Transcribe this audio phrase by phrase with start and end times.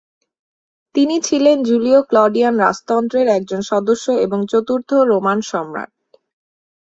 [0.95, 5.91] তিনি ছিলেন জুলিও-ক্লডিয়ান রাজতন্ত্রের একজন সদস্য এবং চতুর্থ রোমান সম্রাট।